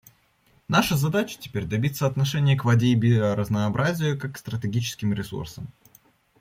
Наша 0.67 0.97
задача 0.97 1.37
теперь— 1.39 1.65
добиться 1.67 2.07
отношения 2.07 2.57
к 2.57 2.65
воде 2.65 2.87
и 2.87 2.95
биоразнообразию 2.95 4.17
как 4.19 4.33
к 4.33 4.37
стратегическим 4.39 5.13
ресурсам. 5.13 5.67